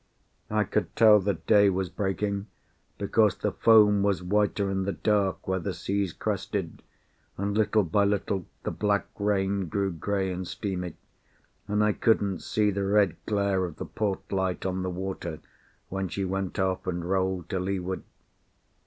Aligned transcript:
I 0.49 0.63
could 0.63 0.95
tell 0.95 1.19
that 1.19 1.45
day 1.45 1.69
was 1.69 1.87
breaking, 1.89 2.47
because 2.97 3.37
the 3.37 3.51
foam 3.51 4.01
was 4.01 4.23
whiter 4.23 4.71
in 4.71 4.81
the 4.81 4.93
dark 4.93 5.47
where 5.47 5.59
the 5.59 5.75
seas 5.75 6.11
crested, 6.11 6.81
and 7.37 7.55
little 7.55 7.83
by 7.83 8.05
little 8.05 8.47
the 8.63 8.71
black 8.71 9.05
rain 9.19 9.67
grew 9.67 9.91
grey 9.91 10.31
and 10.33 10.47
steamy, 10.47 10.95
and 11.67 11.83
I 11.83 11.91
couldn't 11.93 12.39
see 12.39 12.71
the 12.71 12.83
red 12.85 13.15
glare 13.27 13.63
of 13.63 13.75
the 13.75 13.85
port 13.85 14.31
light 14.31 14.65
on 14.65 14.81
the 14.81 14.89
water 14.89 15.37
when 15.89 16.07
she 16.07 16.25
went 16.25 16.57
off 16.57 16.87
and 16.87 17.07
rolled 17.07 17.47
to 17.49 17.59
leeward. 17.59 18.01